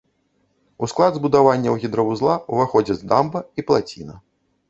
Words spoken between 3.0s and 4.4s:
дамба і плаціна.